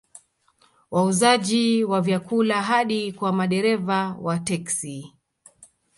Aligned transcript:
Wauzaji 0.91 1.83
wa 1.83 2.01
vyakula 2.01 2.61
hadi 2.61 3.11
kwa 3.13 3.33
madereva 3.33 4.17
wa 4.21 4.39
teksi 4.39 5.15